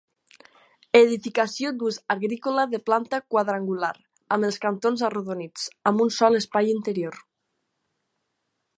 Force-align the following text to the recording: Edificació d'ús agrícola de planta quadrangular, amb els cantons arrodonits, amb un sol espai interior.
Edificació 0.99 1.71
d'ús 1.81 1.99
agrícola 2.15 2.63
de 2.71 2.81
planta 2.89 3.21
quadrangular, 3.35 3.91
amb 4.37 4.49
els 4.49 4.59
cantons 4.67 5.07
arrodonits, 5.11 5.69
amb 5.91 6.05
un 6.07 6.15
sol 6.19 6.43
espai 6.45 6.75
interior. 6.77 7.25